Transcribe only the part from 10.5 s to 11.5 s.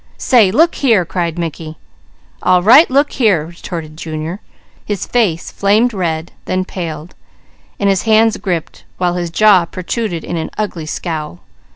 ugly scowl.